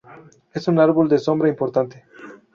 [0.51, 2.03] Es un árbol de sombra importante.